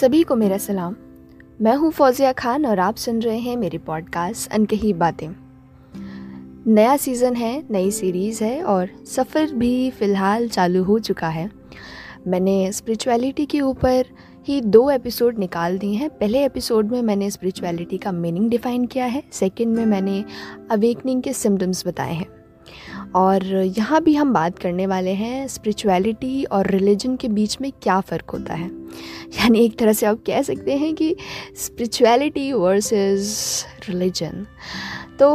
[0.00, 0.96] सभी को मेरा सलाम।
[1.60, 5.28] मैं हूँ फौजिया खान और आप सुन रहे हैं मेरी पॉडकास्ट अनकही बातें।
[6.66, 11.50] नया सीज़न है, नई सीरीज़ है और सफ़र भी फ़िलहाल चालू हो चुका है।
[12.26, 14.04] मैंने स्पिरिचुअलिटी के ऊपर
[14.48, 19.04] ही दो एपिसोड निकाल दिए हैं। पहले एपिसोड में मैंने स्पिरिचुअलिटी का मीनिंग डिफ़ाइन किया
[19.04, 20.24] है। सेकंड में मैंने
[20.70, 22.39] अवेकनिंग के सिम्टम्स बताए हैं।
[23.14, 23.44] और
[23.78, 28.30] यहाँ भी हम बात करने वाले हैं स्पिरिचुअलिटी और रिलीजन के बीच में क्या फ़र्क
[28.30, 28.68] होता है।
[29.34, 31.14] यानी एक तरह से आप कह सकते हैं कि
[31.58, 34.46] स्पिरिचुअलिटी वर्सेस रिलीजन
[35.18, 35.30] तो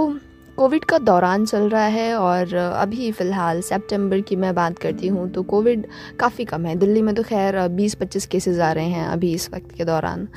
[0.58, 5.30] कोविड का दौरान चल रहा है और अभी फ़िलहाल सितंबर की मैं बात करती हूँ
[5.32, 5.86] तो कोविड
[6.20, 9.76] काफ़ी कम है। दिल्ली में तो खैर 20-25 केसेस आ रहे हैं अभी इस वक्त
[9.78, 10.28] के दौरान।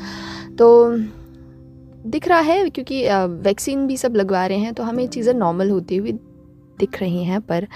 [0.58, 0.96] तो
[2.06, 3.02] दिख रहा है क्योंकि
[3.42, 6.12] वैक्सीन भी सब लगवा रहे हैं तो हमें चीज़ें नॉर्मल होती हुई
[6.78, 7.66] दिख रही हैं, पर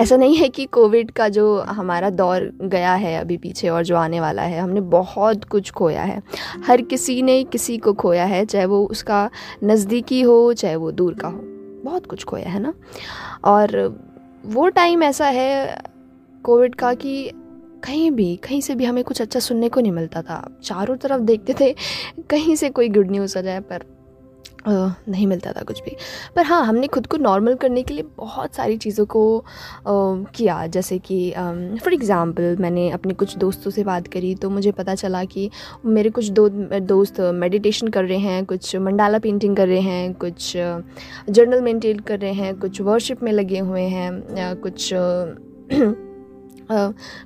[0.00, 3.96] ऐसा नहीं है कि कोविड का जो हमारा दौर गया है अभी पीछे और जो
[3.96, 6.22] आने वाला है, हमने बहुत कुछ खोया है।
[6.66, 9.30] हर किसी ने किसी को खोया है, चाहे वो उसका
[9.64, 11.40] नज़दीकी हो, चाहे वो दूर का हो,
[11.84, 12.74] बहुत कुछ खोया है ना?
[13.44, 14.00] और
[14.46, 15.82] वो टाइम ऐसा है
[16.44, 17.30] कोविड का कि
[17.84, 21.20] कहीं भी, कहीं से भी हमें कुछ अच्छा सुनने को नहीं मिलता था। चारों तरफ़
[21.20, 21.74] देखते थे,
[22.30, 23.84] कहीं से कोई गुड न्यूज़ आ जाए, पर
[24.68, 25.96] नहीं मिलता था कुछ भी।
[26.36, 29.44] पर हाँ हमने खुद को नॉर्मल करने के लिए बहुत सारी चीज़ों को
[29.88, 31.30] किया। जैसे कि
[31.84, 35.50] फॉर एग्ज़ाम्पल मैंने अपने कुछ दोस्तों से बात करी तो मुझे पता चला कि
[35.86, 40.52] मेरे कुछ दो, दोस्त मेडिटेशन कर रहे हैं, कुछ मंडाला पेंटिंग कर रहे हैं, कुछ
[40.56, 44.90] जर्नल मेंटेन कर रहे हैं, कुछ वर्शिप में लगे हुए हैं कुछ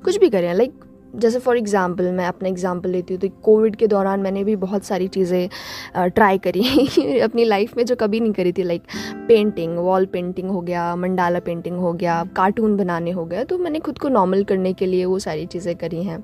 [0.05, 0.73] कुछ भी कर लाइक
[1.17, 4.84] जैसे फॉर एग्ज़ाम्पल मैं अपना एग्ज़ाम्पल लेती हूँ तो कोविड के दौरान मैंने भी बहुत
[4.84, 5.48] सारी चीज़ें
[5.97, 8.83] ट्राई करी अपनी लाइफ में जो कभी नहीं करी थी लाइक
[9.28, 13.78] पेंटिंग वॉल पेंटिंग हो गया मंडाला पेंटिंग हो गया कार्टून बनाने हो गया तो मैंने
[13.78, 16.22] खुद को नॉर्मल करने के लिए वो सारी चीज़ें करी हैं।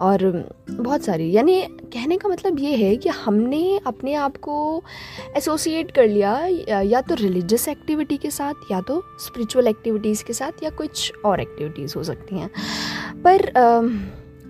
[0.00, 0.24] और
[0.70, 1.60] बहुत सारी, यानी
[1.92, 4.82] कहने का मतलब ये है कि हमने अपने आप को
[5.36, 6.36] एसोसिएट कर लिया,
[6.80, 11.40] या तो रिलीजियस एक्टिविटी के साथ, या तो स्पिरिचुअल एक्टिविटीज़ के साथ, या कुछ और
[11.40, 12.50] एक्टिविटीज़ हो सकती हैं।
[13.26, 13.52] पर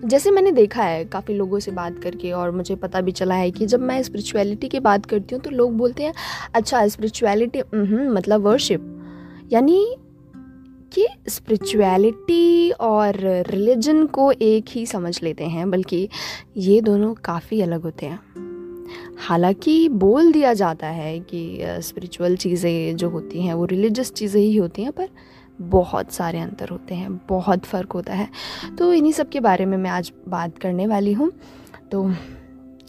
[0.05, 3.51] जैसे मैंने देखा है, काफ़ी लोगों से बात करके और मुझे पता भी चला है
[3.51, 6.13] कि जब मैं स्पिरिचुअलिटी की बात करती हूँ तो लोग बोलते हैं
[6.53, 7.61] अच्छा स्पिरिचुअलिटी
[8.09, 8.87] मतलब वर्शिप
[9.51, 9.95] यानी
[10.93, 13.17] कि स्पिरिचुअलिटी और
[13.49, 16.07] रिलीजन को एक ही समझ लेते हैं, बल्कि
[16.57, 18.19] ये दोनों काफ़ी अलग होते हैं।
[19.19, 24.55] हालाँकि बोल दिया जाता है कि स्पिरिचुअल चीज़ें जो होती हैं, वो रिलीजियस चीज़ें ही
[24.55, 25.09] होती हैं, पर
[25.61, 28.27] बहुत सारे अंतर होते हैं, बहुत फ़र्क होता है।
[28.77, 31.31] तो इन्हीं सब के बारे में मैं आज बात करने वाली हूँ।
[31.91, 32.09] तो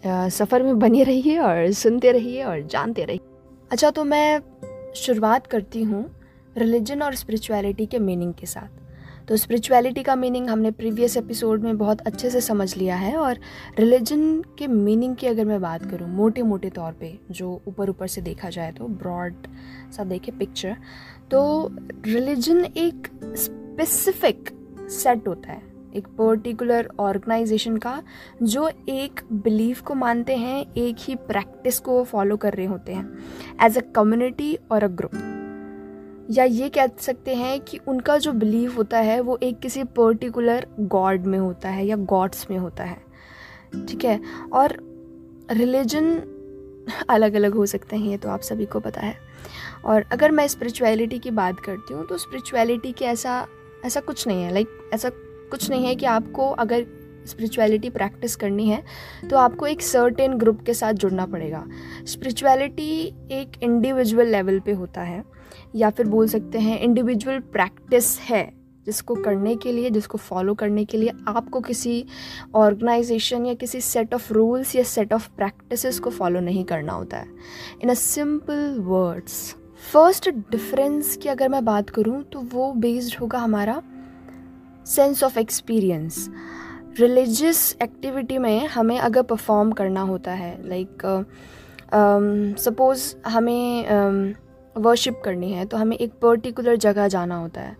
[0.05, 3.21] सफ़र में बने रहिए और सुनते रहिए और जानते रहिए।
[3.71, 4.41] अच्छा तो मैं
[4.97, 6.05] शुरुआत करती हूँ
[6.57, 8.81] रिलीजन और स्पिरिचुअलिटी के मीनिंग के साथ।
[9.29, 13.39] तो स्पिरिचुअलिटी का मीनिंग हमने प्रीवियस एपिसोड में बहुत अच्छे से समझ लिया है और
[13.79, 18.07] रिलीजन के मीनिंग की अगर मैं बात करूँ मोटे मोटे तौर पे, जो ऊपर ऊपर
[18.07, 19.47] से देखा जाए तो ब्रॉड
[19.97, 20.77] सा देखे, पिक्चर
[21.33, 21.71] तो
[22.07, 23.07] रिलीजन एक
[23.37, 24.51] स्पेसिफिक
[24.91, 25.63] सेट होता है,
[25.95, 28.03] एक पर्टिकुलर ऑर्गेनाइजेशन का,
[28.43, 33.19] जो एक बिलीफ को मानते हैं, एक ही प्रैक्टिस को फॉलो कर रहे होते हैं
[33.63, 38.75] एज अ कम्युनिटी और अ ग्रुप या ये कह सकते हैं कि उनका जो बिलीव
[38.75, 42.99] होता है, वो एक किसी पर्टिकुलर गॉड में होता है या गॉड्स में होता है।
[43.89, 44.21] ठीक है?
[44.53, 44.77] और
[45.51, 46.23] रिलीजन
[47.09, 49.33] अलग अलग हो सकते हैं, ये तो आप सभी को पता है।
[49.85, 53.47] और अगर मैं स्पिरिचुअलिटी की बात करती हूँ तो स्पिरिचुअलिटी के ऐसा
[53.85, 55.09] ऐसा कुछ नहीं है। लाइक ऐसा
[55.51, 56.87] कुछ नहीं है कि आपको अगर
[57.27, 58.83] स्पिरिचुअलिटी प्रैक्टिस करनी है
[59.31, 61.65] तो आपको एक सर्टेन ग्रुप के साथ जुड़ना पड़ेगा।
[62.05, 62.91] स्पिरिचुअलिटी
[63.33, 65.23] एक इंडिविजुअल लेवल पे होता है,
[65.77, 68.45] या फिर बोल सकते हैं इंडिविजुअल प्रैक्टिस है,
[68.87, 72.05] जिसको करने के लिए, जिसको फॉलो करने के लिए आपको किसी
[72.55, 77.17] ऑर्गेनाइजेशन या किसी सेट ऑफ़ रूल्स या सेट ऑफ़ प्रैक्टिसेस को फॉलो नहीं करना होता
[77.17, 77.29] है।
[77.83, 79.55] In a simple words
[79.91, 83.83] first difference की अगर मैं बात करूँ तो वो बेस्ड होगा हमारा
[84.87, 86.31] sense of experience
[87.01, 90.99] religious activity में हमें अगर परफॉर्म करना होता है लाइक
[92.59, 94.35] सपोज़ uh, हमें
[94.77, 97.77] वर्शिप करनी है तो हमें एक पर्टिकुलर जगह जाना होता है.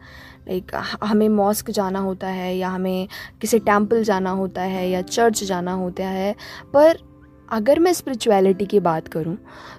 [0.49, 3.09] लाइक like, हमें मॉस्क जाना होता है या हमें
[3.41, 6.37] किसी टेंपल जाना होता है या चर्च जाना होता है
[6.75, 7.12] पर
[7.53, 9.37] अगर मैं स्पिरिचुअलिटी की बात करूँ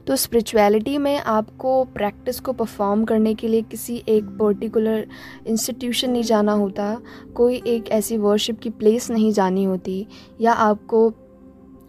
[0.07, 5.07] तो स्पिरिचुअलिटी में आपको प्रैक्टिस को परफॉर्म करने के लिए किसी एक पर्टिकुलर
[5.47, 6.97] इंस्टीट्यूशन नहीं जाना होता,
[7.35, 10.05] कोई एक ऐसी वर्शिप की प्लेस नहीं जानी होती,
[10.41, 11.09] या आपको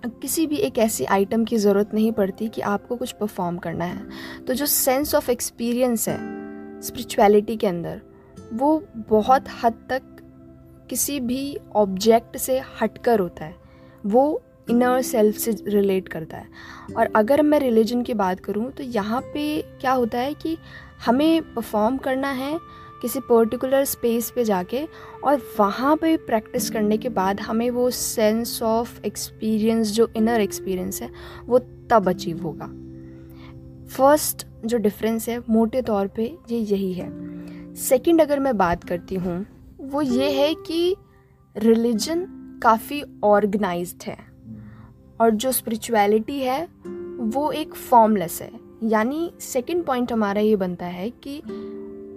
[0.07, 4.45] किसी भी एक ऐसी आइटम की ज़रूरत नहीं पड़ती कि आपको कुछ परफॉर्म करना है।
[4.47, 6.19] तो जो सेंस ऑफ़ एक्सपीरियंस है
[6.83, 8.01] स्पिरिचुअलिटी के अंदर,
[8.53, 10.03] वो बहुत हद तक
[10.91, 13.55] किसी भी ऑब्जेक्ट से हटकर होता है।
[14.05, 16.49] वो इनर सेल्फ से रिलेट करता है।
[16.97, 20.57] और अगर मैं रिलीजन की बात करूँ तो यहाँ पे क्या होता है कि
[21.07, 22.59] हमें परफॉर्म करना है
[23.03, 24.85] किसी पर्टिकुलर स्पेस पे जाके
[25.25, 31.03] और वहाँ पे प्रैक्टिस करने के बाद हमें वो सेंस ऑफ़ एक्सपीरियंस जो इनर एक्सपीरियंस
[31.03, 31.11] है,
[31.47, 31.59] वो
[31.91, 32.67] तब अचीव होगा।
[33.97, 39.15] फ़र्स्ट जो डिफरेंस है, मोटे तौर पे ये यही है। सेकंड अगर मैं बात करती
[39.15, 39.45] हूँ,
[39.81, 40.97] वो ये है कि
[41.57, 42.27] रिलीजन
[42.63, 44.34] काफ़ी ऑर्गेनाइज्ड है।
[45.21, 46.69] और जो स्पिरिचुअलिटी है,
[47.21, 48.51] वो एक फॉर्मलेस है.
[48.83, 51.39] यानी सेकंड पॉइंट हमारा ये बनता है कि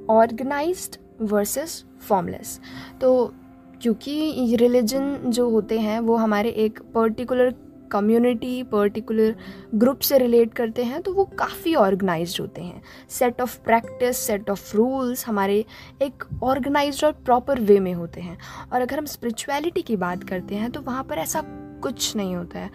[0.09, 2.59] ऑर्गेनाइज्ड वर्सेस फॉर्मलेस
[3.01, 3.33] तो
[3.81, 7.55] क्योंकि रिलीजन जो होते हैं, वो हमारे एक पर्टिकुलर
[7.91, 9.35] कम्युनिटी पर्टिकुलर
[9.75, 12.81] ग्रुप से रिलेट करते हैं तो वो काफ़ी ऑर्गेनाइज होते हैं.
[13.09, 15.65] Set of practice set of rules हमारे
[16.01, 18.37] एक ऑर्गेनाइज और प्रॉपर वे में होते हैं.
[18.73, 21.43] और अगर हम स्पिरिचुअलिटी की बात करते हैं तो वहाँ पर ऐसा
[21.83, 22.69] कुछ नहीं होता है।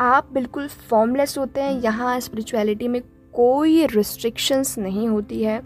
[0.00, 3.02] आप बिल्कुल फॉर्मलेस होते हैं। यहाँ स्पिरिचुअलिटी में
[3.32, 5.62] कोई रिस्ट्रिक्शंस नहीं होती है।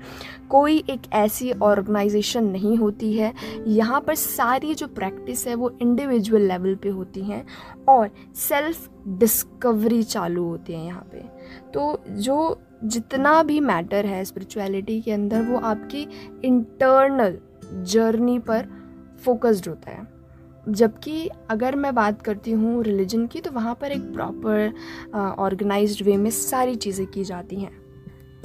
[0.50, 3.32] कोई एक ऐसी ऑर्गेनाइजेशन नहीं होती है।
[3.66, 7.46] यहाँ पर सारी जो प्रैक्टिस है वो इंडिविजुअल लेवल पे होती हैं
[7.88, 11.24] और सेल्फ डिस्कवरी चालू होती है यहाँ पे।
[11.74, 16.08] तो जो जितना भी मैटर है स्पिरिचुअलिटी के अंदर वो आपकी
[16.44, 17.38] इंटरनल
[17.84, 18.68] जर्नी पर
[19.24, 20.15] फोकस्ड होता है।
[20.68, 24.72] जबकि अगर मैं बात करती हूँ रिलीजन की तो वहाँ पर एक प्रॉपर
[25.38, 27.72] ऑर्गेनाइज्ड वे में सारी चीज़ें की जाती हैं।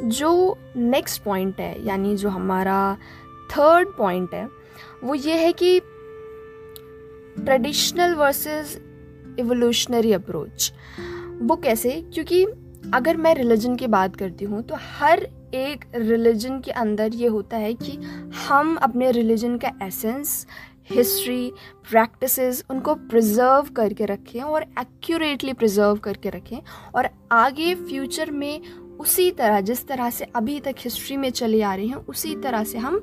[0.02, 2.98] जो नेक्स्ट पॉइंट है, यानी जो हमारा
[3.52, 4.48] थर्ड पॉइंट है,
[5.04, 5.80] वो ये है कि
[7.38, 8.78] ट्रेडिशनल वर्सेस
[9.40, 10.72] इवोल्यूशनरी अप्रोच
[11.42, 12.02] वो कैसे?
[12.14, 12.44] क्योंकि
[12.94, 17.58] अगर मैं रिलीजन की बात करती हूँ तो हर एक रिलीजन के अंदर ये होता
[17.58, 17.98] है कि
[18.48, 20.46] हम अपने रिलीजन का एसेंस
[20.90, 21.52] हिस्ट्री
[21.90, 26.58] प्रैक्टिसेस उनको प्रिजर्व करके रखें और एक्यूरेटली प्रिजर्व करके रखें
[26.96, 28.62] और आगे फ्यूचर में
[29.00, 32.64] उसी तरह, जिस तरह से अभी तक हिस्ट्री में चली आ रही हैं, उसी तरह
[32.64, 33.02] से हम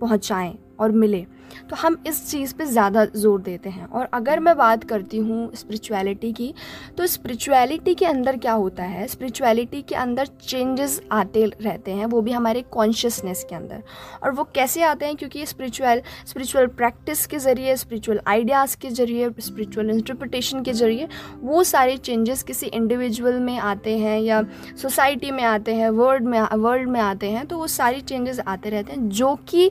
[0.00, 1.26] पहुँचाएँ और मिले।
[1.70, 5.50] तो हम इस चीज़ पे ज़्यादा ज़ोर देते हैं। और अगर मैं बात करती हूँ
[5.54, 6.52] स्पिरिचुअलिटी की
[6.98, 9.06] तो स्पिरिचुअलिटी के अंदर क्या होता है?
[9.08, 13.82] स्पिरिचुअलिटी के अंदर चेंजेस आते रहते हैं, वो भी हमारे कॉन्शियसनेस के अंदर।
[14.22, 15.16] और वो कैसे आते हैं?
[15.16, 21.08] क्योंकि स्पिरिचुअल स्पिरिचुअल प्रैक्टिस के ज़रिए स्पिरिचुअल आइडियाज़ के ज़रिए स्पिरिचुअल इंटरप्रटेशन के ज़रिए
[21.42, 24.42] वो सारे चेंजेस किसी इंडिविजुअल में आते हैं या
[24.82, 28.70] सोसाइटी में आते हैं वर्ल्ड में वर्ल्ड में आते हैं तो वो सारी चेंजेस आते
[28.70, 29.70] रहते हैं, जो कि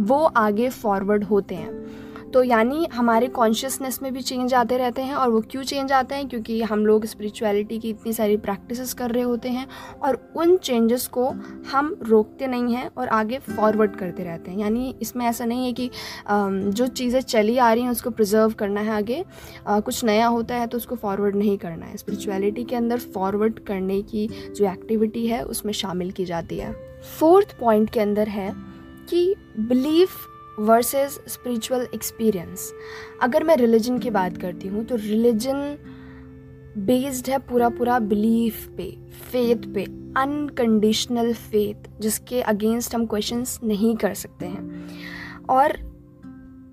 [0.00, 5.14] वो आगे फॉरवर्ड होते हैं। तो यानी हमारे कॉन्शियसनेस में भी चेंज आते रहते हैं
[5.14, 6.26] और वो क्यों चेंज आते हैं?
[6.28, 9.66] क्योंकि हम लोग स्पिरिचुअलिटी की इतनी सारी प्रैक्टिसेस कर रहे होते हैं
[10.02, 11.24] और उन चेंजेस को
[11.72, 15.72] हम रोकते नहीं हैं और आगे फॉरवर्ड करते रहते हैं। यानी इसमें ऐसा नहीं है
[15.72, 15.90] कि
[16.28, 19.24] जो चीज़ें चली आ रही हैं उसको प्रिजर्व करना है आगे।
[19.68, 24.02] कुछ नया होता है तो उसको फॉरवर्ड नहीं करना है। स्पिरिचुअलिटी के अंदर फॉरवर्ड करने
[24.04, 26.72] की जो एक्टिविटी है उसमें शामिल की जाती है।
[27.18, 28.52] फोर्थ पॉइंट के अंदर है
[29.08, 30.26] कि बिलीफ
[30.58, 32.72] वर्सेस स्पिरिचुअल एक्सपीरियंस
[33.22, 35.78] अगर मैं रिलीजन की बात करती हूँ तो रिलीजन
[36.78, 39.84] बेस्ड है पूरा पूरा बिलीफ पे फेथ पे
[40.16, 44.88] अनकंडीशनल फेथ जिसके अगेंस्ट हम क्वेश्चंस नहीं कर सकते हैं।
[45.50, 45.98] और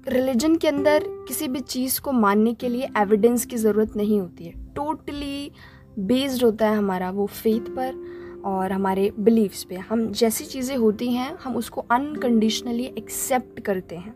[0.08, 4.46] रिलीजन के अंदर किसी भी चीज़ को मानने के लिए एविडेंस की ज़रूरत नहीं होती
[4.46, 10.12] है। टोटली totally बेस्ड होता है हमारा वो फेथ पर। और हमारे बिलीव्स पे। हम
[10.12, 14.16] जैसी चीज़ें होती हैं, हम उसको अनकंडीशनली एक्सेप्ट करते हैं।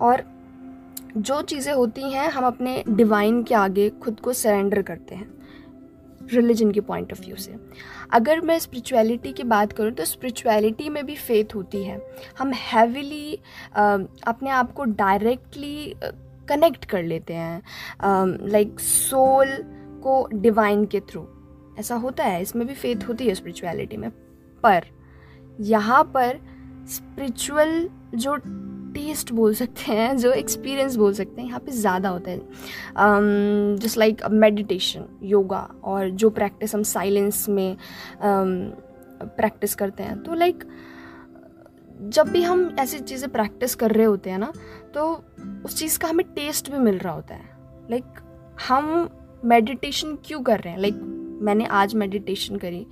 [0.00, 0.24] और
[1.16, 5.30] जो चीज़ें होती हैं, हम अपने डिवाइन के आगे खुद को सरेंडर करते हैं
[6.32, 7.54] रिलीजन के पॉइंट ऑफ़ व्यू से।
[8.12, 12.00] अगर मैं स्पिरिचुअलिटी की बात करूँ तो स्पिरिचुअलिटी में भी फेथ होती है।
[12.38, 13.38] हम हैविली
[13.74, 15.94] अपने आप को डायरेक्टली
[16.48, 17.62] कनेक्ट कर लेते हैं।
[18.48, 19.56] लाइक सोल
[20.02, 21.26] को डिवाइन के थ्रू
[21.78, 24.10] ऐसा होता है इसमें भी फेथ होती है स्पिरिचुअलिटी में।
[24.64, 24.84] पर
[25.60, 26.40] यहाँ पर
[26.90, 28.36] स्पिरिचुअल जो
[28.94, 32.38] टेस्ट बोल सकते हैं जो एक्सपीरियंस बोल सकते हैं यहाँ पे ज़्यादा होता है।
[33.78, 37.76] जस्ट लाइक मेडिटेशन योगा और जो प्रैक्टिस हम साइलेंस में
[38.22, 40.70] प्रैक्टिस um, करते हैं। तो लाइक like,
[42.08, 44.52] जब भी हम ऐसी चीज़ें प्रैक्टिस कर रहे होते हैं ना
[44.94, 45.24] तो
[45.64, 47.48] उस चीज़ का हमें टेस्ट भी मिल रहा होता है।
[47.90, 48.22] लाइक like,
[48.68, 49.08] हम
[49.44, 50.80] मेडिटेशन क्यों कर रहे हैं?
[50.80, 51.06] लाइक like,
[51.42, 52.86] मैंने आज मेडिटेशन करी।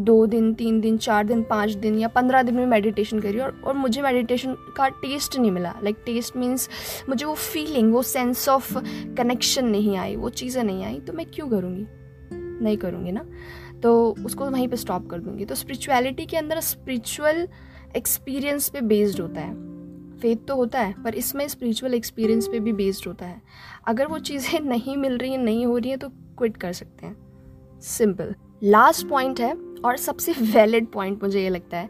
[0.00, 3.60] दो दिन, तीन दिन, चार दिन, पाँच दिन या पंद्रह दिन में मेडिटेशन करी और
[3.64, 6.68] और मुझे मेडिटेशन का टेस्ट नहीं मिला। लाइक टेस्ट मीन्स
[7.08, 8.78] मुझे वो फीलिंग वो सेंस ऑफ़
[9.14, 11.86] कनेक्शन नहीं आई, वो चीज़ें नहीं आई तो मैं क्यों करूँगी?
[12.64, 13.26] नहीं करूँगी ना?
[13.82, 17.48] तो उसको वहीं पे स्टॉप कर दूँगी। तो स्पिरिचुअलिटी के अंदर स्पिरिचुअल
[17.96, 19.54] एक्सपीरियंस पे बेस्ड होता है।
[20.18, 23.42] फेथ तो होता है, पर इसमें स्पिरिचुअल एक्सपीरियंस पे भी बेस्ड होता है।
[23.86, 27.06] अगर वो चीज़ें नहीं मिल रही हैं, नहीं हो रही हैं तो क्विट कर सकते
[27.06, 27.27] हैं।
[27.82, 29.54] सिंपल। लास्ट पॉइंट है
[29.84, 31.88] और सबसे वैलिड पॉइंट मुझे ये लगता है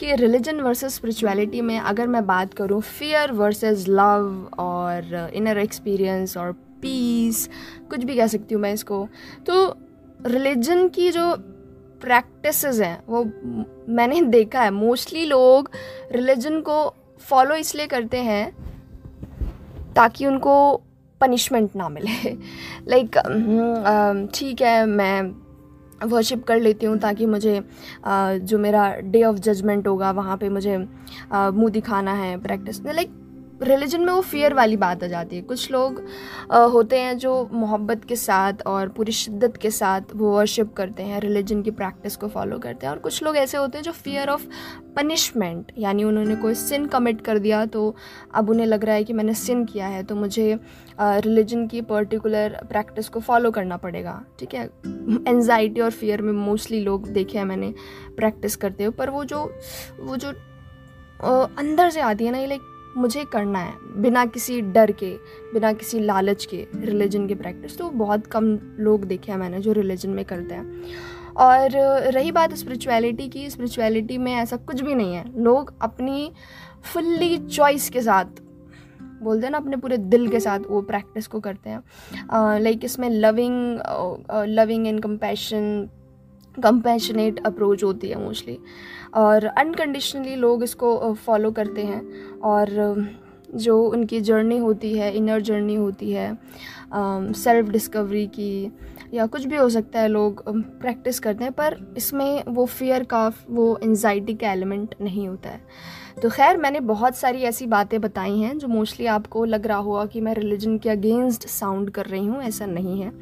[0.00, 6.36] कि रिलीजन वर्सेस स्पिरिचुअलिटी में अगर मैं बात करूँ फियर वर्सेस लव और इनर एक्सपीरियंस
[6.36, 7.50] और पीस
[7.90, 9.08] कुछ भी कह सकती हूँ मैं इसको
[9.46, 9.76] तो
[10.26, 11.36] रिलीजन की जो
[12.00, 13.24] प्रैक्टिस हैं, वो
[13.88, 15.70] मैंने देखा है। मोस्टली लोग
[16.12, 18.56] रिलीजन को फॉलो इसलिए करते हैं
[19.94, 20.82] ताकि उनको
[21.20, 22.32] पनिशमेंट ना मिले।
[22.88, 25.22] लाइक हम्म, ठीक है मैं
[26.04, 27.60] वर्शिप कर लेती हूँ ताकि मुझे
[28.42, 30.76] जो मेरा डे ऑफ़ जजमेंट होगा वहाँ पे मुझे
[31.32, 33.10] मुँह दिखाना है प्रैक्टिस में लाइक
[33.62, 36.02] रिलीजन में वो फियर वाली बात आ जाती है। कुछ लोग
[36.52, 41.02] आ, होते हैं जो मोहब्बत के साथ और पूरी शिद्दत के साथ वो वर्शिप करते
[41.02, 43.92] हैं रिलीजन की प्रैक्टिस को फॉलो करते हैं। और कुछ लोग ऐसे होते हैं जो
[43.92, 44.46] फियर ऑफ़
[44.96, 47.94] पनिशमेंट यानी उन्होंने कोई सिन कमिट कर दिया तो
[48.34, 50.58] अब उन्हें लग रहा है कि मैंने सिन किया है तो मुझे
[51.00, 54.64] रिलीजन की पर्टिकुलर प्रैक्टिस को फॉलो करना पड़ेगा। ठीक है?
[55.28, 57.74] एनजाइटी और फियर में मोस्टली लोग देखे हैं मैंने
[58.16, 59.44] प्रैक्टिस करते हुए पर वो जो
[60.00, 60.32] वो जो
[61.58, 65.12] अंदर से आती है ना ये लाइक मुझे करना है, बिना किसी डर के,
[65.52, 69.72] बिना किसी लालच के रिलीजन की प्रैक्टिस तो बहुत कम लोग देखे हैं मैंने जो
[69.72, 70.82] रिलीजन में करते हैं।
[71.36, 71.70] और
[72.12, 76.30] रही बात स्पिरिचुअलिटी की स्पिरिचुअलिटी में ऐसा कुछ भी नहीं है। लोग अपनी
[76.84, 78.40] फुल्ली चॉइस के साथ,
[79.22, 83.08] बोलते हैं ना, अपने पूरे दिल के साथ वो प्रैक्टिस को करते हैं। लाइक इसमें
[83.10, 83.80] loving
[84.48, 85.88] loving and compassion
[86.56, 88.56] compassionate approach होती है मोस्टली
[89.14, 92.00] और अनकंडीशनली लोग इसको फॉलो करते हैं।
[92.44, 93.08] और
[93.54, 96.36] जो उनकी जर्नी होती है, इनर जर्नी होती है
[96.94, 98.72] सेल्फ डिस्कवरी की,
[99.14, 100.42] या कुछ भी हो सकता है, लोग
[100.80, 105.60] प्रैक्टिस करते हैं, पर इसमें वो फियर का, वो एनजाइटी का एलिमेंट नहीं होता है।
[106.22, 110.04] तो खैर, मैंने बहुत सारी ऐसी बातें बताई हैं, जो मोस्टली आपको लग रहा होगा
[110.06, 113.12] कि मैं रिलीजन के अगेंस्ट साउंड कर रही हूँ, ऐसा नहीं है।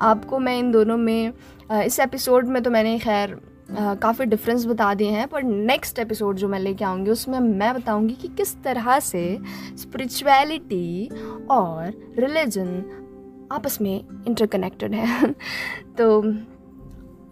[0.00, 1.32] आपको मैं इन दोनों में
[1.72, 3.36] इस एपिसोड में तो मैंने, खैर
[3.78, 8.14] काफ़ी डिफरेंस बता दिए हैं, पर नेक्स्ट एपिसोड जो मैं लेके आऊँगी, उसमें मैं बताऊँगी
[8.14, 9.38] कि किस तरह से
[9.76, 11.08] स्पिरिचुअलिटी
[11.50, 12.98] और रिलीजन
[13.52, 15.32] आपस में इंटरकनेक्टेड है।
[15.98, 16.22] तो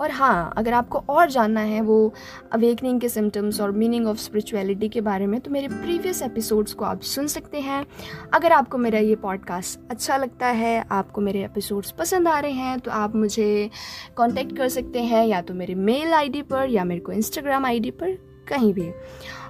[0.01, 2.15] और हाँ अगर आपको और जानना है वो
[2.53, 6.85] अवेकनिंग के सिम्टम्स और मीनिंग ऑफ़ स्पिरिचुअलिटी के बारे में तो मेरे प्रीवियस एपिसोड्स को
[6.85, 7.87] आप सुन सकते हैं।
[8.35, 12.79] अगर आपको मेरा ये पॉडकास्ट अच्छा लगता है, आपको मेरे एपिसोड्स पसंद आ रहे हैं
[12.81, 13.71] तो आप मुझे
[14.17, 17.91] कांटेक्ट कर सकते हैं या तो मेरे मेल आईडी पर या मेरे को इंस्टाग्राम आईडी
[17.91, 18.13] पर,
[18.49, 18.91] कहीं भी।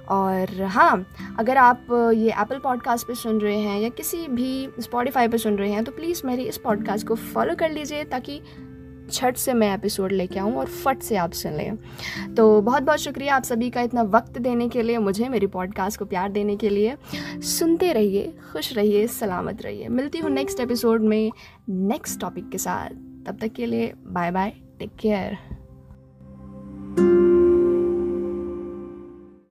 [0.09, 1.05] और हाँ
[1.39, 5.57] अगर आप ये एप्पल पॉडकास्ट पे सुन रहे हैं या किसी भी स्पॉटिफाई पे सुन
[5.57, 8.41] रहे हैं तो प्लीज़ मेरी इस पॉडकास्ट को फॉलो कर लीजिए ताकि
[9.11, 11.77] छठ से मैं एपिसोड लेके आऊँ और फट से आप सुन। लें
[12.35, 15.99] तो बहुत बहुत शुक्रिया आप सभी का इतना वक्त देने के लिए, मुझे, मेरी पॉडकास्ट
[15.99, 16.95] को प्यार देने के लिए।
[17.41, 21.31] सुनते रहिए, खुश रहिए, सलामत रहिए। मिलती हूँ नेक्स्ट एपिसोड में
[21.69, 22.89] नेक्स्ट टॉपिक के साथ।
[23.27, 25.60] तब तक के लिए बाय बाय टेक केयर